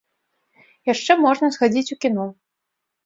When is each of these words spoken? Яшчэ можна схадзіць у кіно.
Яшчэ 0.93 1.17
можна 1.25 1.51
схадзіць 1.59 1.93
у 1.97 1.99
кіно. 2.07 2.25